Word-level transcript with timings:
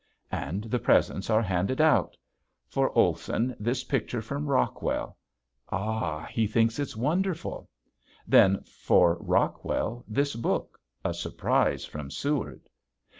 And 0.31 0.63
the 0.63 0.79
presents 0.79 1.29
are 1.29 1.43
handed 1.43 1.79
out. 1.79 2.17
For 2.67 2.89
Olson 2.97 3.55
this 3.59 3.83
picture 3.83 4.19
from 4.23 4.47
Rockwell. 4.47 5.15
Ah, 5.69 6.25
he 6.31 6.47
thinks 6.47 6.79
it's 6.79 6.95
wonderful! 6.97 7.69
Then 8.25 8.63
for 8.63 9.17
Rockwell 9.21 10.03
this 10.07 10.35
book 10.35 10.79
a 11.05 11.13
surprise 11.13 11.85
from 11.85 12.09
Seward. 12.09 12.67